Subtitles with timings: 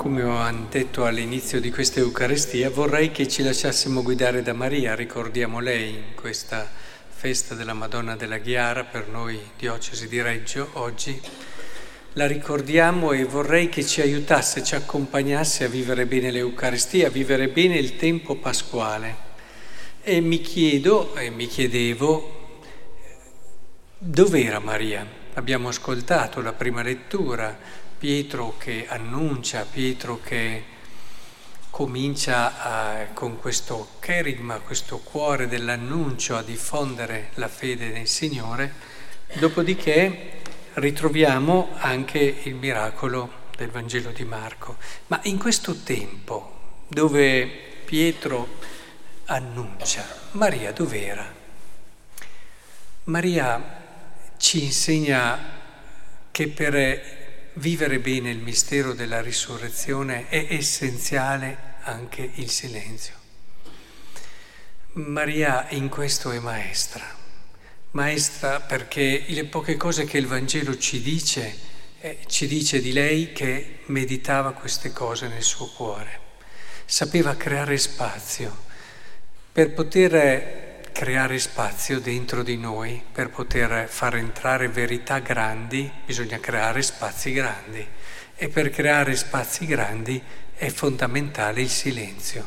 [0.00, 5.60] Come ho detto all'inizio di questa Eucaristia, vorrei che ci lasciassimo guidare da Maria, ricordiamo
[5.60, 6.66] lei in questa
[7.06, 11.20] festa della Madonna della Ghiara, per noi diocesi di Reggio, oggi.
[12.14, 17.48] La ricordiamo e vorrei che ci aiutasse, ci accompagnasse a vivere bene l'Eucaristia, a vivere
[17.48, 19.14] bene il tempo pasquale.
[20.00, 22.62] E mi chiedo e mi chiedevo,
[23.98, 25.06] dov'era Maria?
[25.34, 27.58] Abbiamo ascoltato la prima lettura,
[28.00, 30.64] Pietro che annuncia, Pietro che
[31.68, 38.72] comincia a, con questo cherigma, questo cuore dell'annuncio a diffondere la fede nel Signore,
[39.34, 40.40] dopodiché
[40.72, 44.78] ritroviamo anche il miracolo del Vangelo di Marco.
[45.08, 47.44] Ma in questo tempo dove
[47.84, 48.48] Pietro
[49.26, 51.34] annuncia, Maria dov'era?
[53.04, 53.78] Maria
[54.38, 55.38] ci insegna
[56.30, 57.18] che per
[57.54, 63.14] vivere bene il mistero della risurrezione è essenziale anche il silenzio.
[64.92, 67.04] Maria in questo è maestra,
[67.92, 71.56] maestra perché le poche cose che il Vangelo ci dice,
[72.00, 76.20] eh, ci dice di lei che meditava queste cose nel suo cuore,
[76.84, 78.68] sapeva creare spazio
[79.52, 80.69] per poter
[81.00, 87.82] creare spazio dentro di noi per poter far entrare verità grandi, bisogna creare spazi grandi
[88.36, 90.20] e per creare spazi grandi
[90.54, 92.46] è fondamentale il silenzio.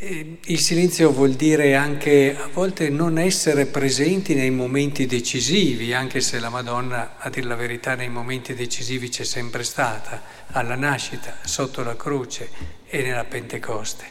[0.00, 6.40] Il silenzio vuol dire anche a volte non essere presenti nei momenti decisivi, anche se
[6.40, 11.84] la Madonna, a dire la verità, nei momenti decisivi c'è sempre stata, alla nascita, sotto
[11.84, 12.50] la croce
[12.88, 14.04] e nella Pentecoste.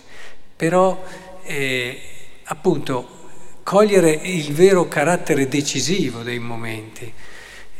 [0.56, 1.06] Però
[1.44, 2.20] eh,
[2.52, 3.20] appunto
[3.64, 7.12] cogliere il vero carattere decisivo dei momenti.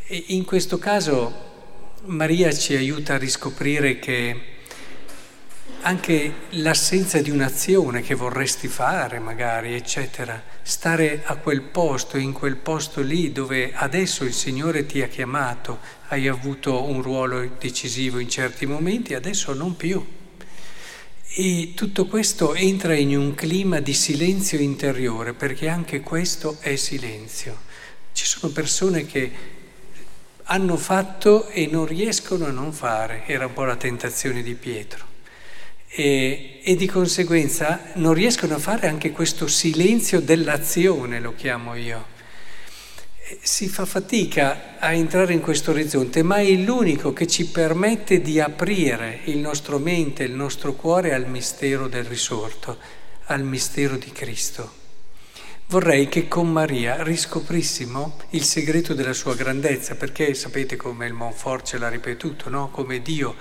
[0.08, 1.50] E in questo caso
[2.06, 4.50] Maria ci aiuta a riscoprire che
[5.82, 12.56] anche l'assenza di un'azione che vorresti fare magari, eccetera, stare a quel posto, in quel
[12.56, 15.80] posto lì dove adesso il Signore ti ha chiamato,
[16.10, 20.20] hai avuto un ruolo decisivo in certi momenti, adesso non più.
[21.34, 27.58] E tutto questo entra in un clima di silenzio interiore, perché anche questo è silenzio.
[28.12, 29.32] Ci sono persone che
[30.44, 35.06] hanno fatto e non riescono a non fare, era un po' la tentazione di Pietro.
[35.88, 42.11] E, e di conseguenza non riescono a fare anche questo silenzio dell'azione, lo chiamo io
[43.42, 48.40] si fa fatica a entrare in questo orizzonte, ma è l'unico che ci permette di
[48.40, 52.78] aprire il nostro mente, il nostro cuore al mistero del risorto,
[53.26, 54.80] al mistero di Cristo.
[55.68, 61.66] Vorrei che con Maria riscoprissimo il segreto della sua grandezza, perché sapete come il Monfort
[61.66, 62.70] ce l'ha ripetuto, no?
[62.70, 63.36] come Dio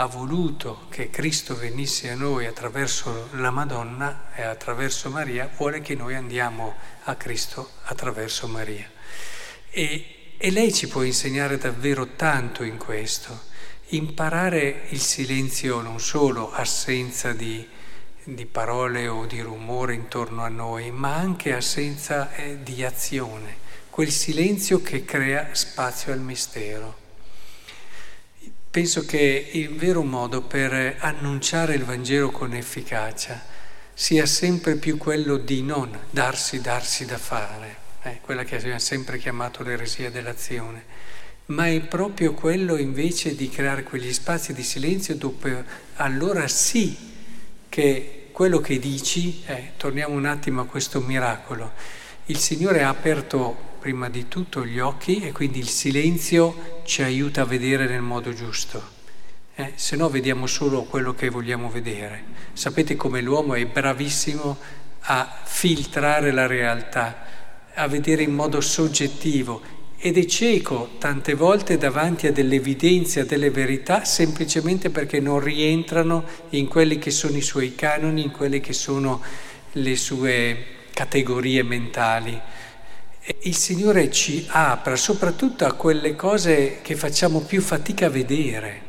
[0.00, 5.94] ha voluto che Cristo venisse a noi attraverso la Madonna e attraverso Maria, vuole che
[5.94, 6.74] noi andiamo
[7.04, 8.96] a Cristo attraverso Maria.
[9.70, 13.46] E, e lei ci può insegnare davvero tanto in questo,
[13.88, 17.66] imparare il silenzio non solo assenza di,
[18.24, 23.56] di parole o di rumore intorno a noi, ma anche assenza eh, di azione,
[23.90, 27.06] quel silenzio che crea spazio al mistero.
[28.70, 33.42] Penso che il vero modo per annunciare il Vangelo con efficacia
[33.92, 39.18] sia sempre più quello di non darsi, darsi da fare eh, quella che abbiamo sempre
[39.18, 40.84] chiamato l'eresia dell'azione,
[41.46, 45.64] ma è proprio quello invece di creare quegli spazi di silenzio dove
[45.96, 46.96] allora sì
[47.68, 51.72] che quello che dici, eh, torniamo un attimo a questo miracolo,
[52.26, 57.42] il Signore ha aperto prima di tutto gli occhi e quindi il silenzio ci aiuta
[57.42, 58.96] a vedere nel modo giusto.
[59.54, 62.22] Eh, se no vediamo solo quello che vogliamo vedere.
[62.52, 64.56] Sapete come l'uomo è bravissimo
[65.00, 67.27] a filtrare la realtà
[67.78, 69.60] a vedere in modo soggettivo
[70.00, 75.40] ed è cieco tante volte davanti a delle evidenze, a delle verità, semplicemente perché non
[75.40, 79.20] rientrano in quelli che sono i suoi canoni, in quelle che sono
[79.72, 82.40] le sue categorie mentali.
[83.40, 88.82] Il Signore ci apra soprattutto a quelle cose che facciamo più fatica a vedere,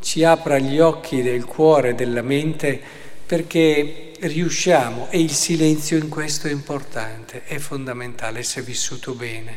[0.00, 3.00] ci apra gli occhi del cuore, della mente,
[3.32, 9.56] perché riusciamo, e il silenzio in questo è importante, è fondamentale se vissuto bene,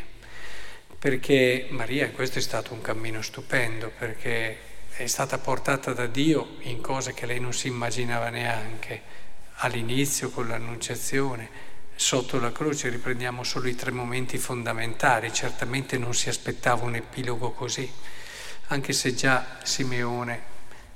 [0.98, 4.58] perché Maria questo è stato un cammino stupendo, perché
[4.92, 9.02] è stata portata da Dio in cose che lei non si immaginava neanche,
[9.56, 11.50] all'inizio con l'annunciazione,
[11.96, 17.52] sotto la croce riprendiamo solo i tre momenti fondamentali, certamente non si aspettava un epilogo
[17.52, 17.92] così,
[18.68, 20.54] anche se già Simeone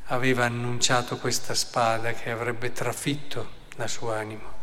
[0.09, 4.57] aveva annunciato questa spada che avrebbe trafitto la sua anima.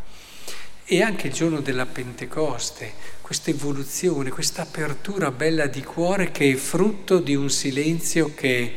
[0.84, 6.54] E anche il giorno della Pentecoste, questa evoluzione, questa apertura bella di cuore che è
[6.54, 8.74] frutto di un silenzio che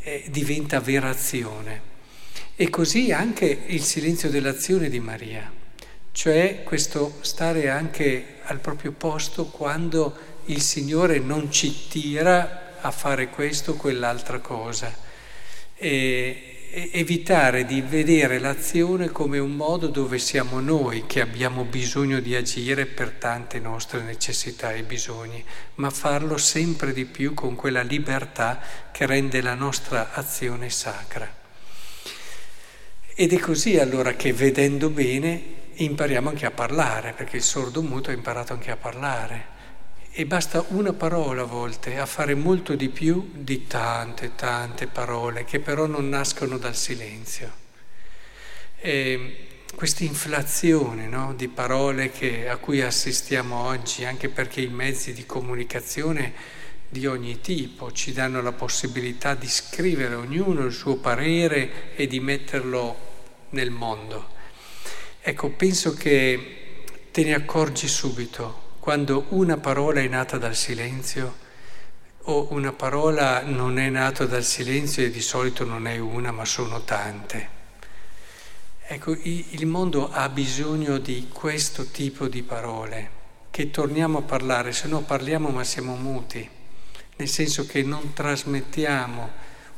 [0.00, 1.90] eh, diventa vera azione.
[2.54, 5.50] E così anche il silenzio dell'azione di Maria,
[6.12, 10.16] cioè questo stare anche al proprio posto quando
[10.46, 15.10] il Signore non ci tira a fare questo o quell'altra cosa.
[15.84, 16.52] E,
[16.92, 22.86] evitare di vedere l'azione come un modo dove siamo noi che abbiamo bisogno di agire
[22.86, 25.44] per tante nostre necessità e bisogni,
[25.74, 31.30] ma farlo sempre di più con quella libertà che rende la nostra azione sacra.
[33.14, 35.42] Ed è così allora che vedendo bene
[35.74, 39.60] impariamo anche a parlare, perché il sordo muto ha imparato anche a parlare
[40.14, 45.44] e basta una parola a volte a fare molto di più di tante, tante parole
[45.44, 47.60] che però non nascono dal silenzio.
[49.74, 55.24] questa inflazione no, di parole che, a cui assistiamo oggi, anche perché i mezzi di
[55.24, 56.60] comunicazione
[56.90, 62.20] di ogni tipo ci danno la possibilità di scrivere ognuno il suo parere e di
[62.20, 62.96] metterlo
[63.50, 64.28] nel mondo.
[65.22, 71.36] Ecco, penso che te ne accorgi subito quando una parola è nata dal silenzio
[72.22, 76.44] o una parola non è nata dal silenzio e di solito non è una ma
[76.44, 77.48] sono tante.
[78.84, 83.10] Ecco, il mondo ha bisogno di questo tipo di parole,
[83.52, 86.50] che torniamo a parlare, se no parliamo ma siamo muti,
[87.18, 89.30] nel senso che non trasmettiamo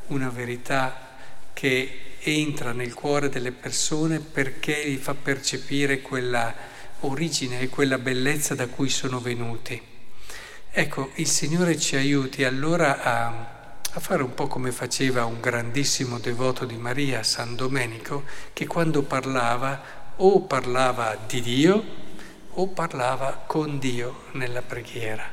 [0.07, 1.11] una verità
[1.53, 6.73] che entra nel cuore delle persone perché gli fa percepire quella
[7.07, 9.81] origine e quella bellezza da cui sono venuti.
[10.71, 13.27] Ecco, il Signore ci aiuti allora a,
[13.93, 19.03] a fare un po' come faceva un grandissimo devoto di Maria, San Domenico, che quando
[19.03, 21.85] parlava o parlava di Dio
[22.51, 25.25] o parlava con Dio nella preghiera.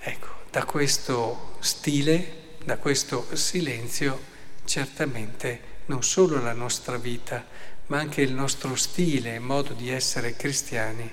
[0.00, 4.20] Ecco, da questo stile, da questo silenzio,
[4.64, 7.44] certamente non solo la nostra vita,
[7.88, 11.10] ma anche il nostro stile e modo di essere cristiani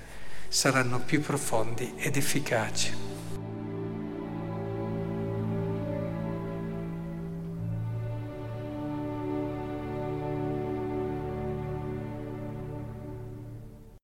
[0.47, 2.93] saranno più profondi ed efficaci.